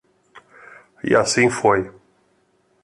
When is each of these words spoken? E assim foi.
E 1.03 1.15
assim 1.15 1.47
foi. 1.47 1.93